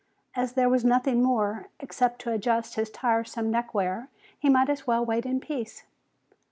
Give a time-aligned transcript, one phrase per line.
[0.35, 4.07] As there was nothing more, except to adjust his tiresome neckwear,
[4.39, 5.83] he might as well wait in peace.